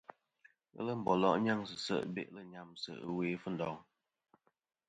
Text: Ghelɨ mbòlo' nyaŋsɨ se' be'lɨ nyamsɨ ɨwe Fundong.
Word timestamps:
Ghelɨ 0.73 0.93
mbòlo' 0.99 1.39
nyaŋsɨ 1.45 1.75
se' 1.85 2.09
be'lɨ 2.13 2.41
nyamsɨ 2.51 2.91
ɨwe 3.09 3.25
Fundong. 3.43 3.79